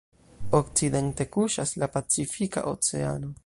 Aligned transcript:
Okcidente 0.59 1.27
kuŝas 1.35 1.75
la 1.83 1.91
Pacifika 1.99 2.65
Oceano. 2.75 3.35